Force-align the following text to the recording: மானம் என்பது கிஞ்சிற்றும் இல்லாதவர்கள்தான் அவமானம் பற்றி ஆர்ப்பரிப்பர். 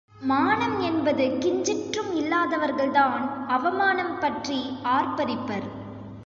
மானம் 0.21 0.79
என்பது 0.79 1.25
கிஞ்சிற்றும் 1.39 2.11
இல்லாதவர்கள்தான் 2.13 3.47
அவமானம் 3.47 4.19
பற்றி 4.19 4.59
ஆர்ப்பரிப்பர். 4.83 5.67